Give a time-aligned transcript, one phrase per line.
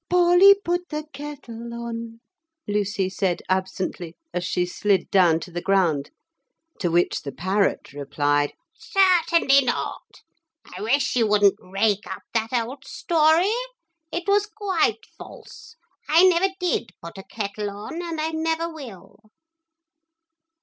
[0.09, 2.21] 'Polly put the kettle on,'
[2.67, 6.09] Lucy said absently, as she slid down to the ground;
[6.79, 10.21] to which the parrot replied, 'Certainly not.
[10.75, 13.53] I wish you wouldn't rake up that old story.
[14.11, 15.75] It was quite false.
[16.09, 19.29] I never did put a kettle on, and I never will.'